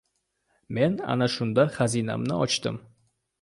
Men 0.77 0.95
ana 1.15 1.27
shunda 1.33 1.67
xazinamni 1.75 2.41
ochdim! 2.47 2.81